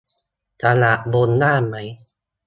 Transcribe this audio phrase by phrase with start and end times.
[0.61, 1.75] สระบนล่างไหม?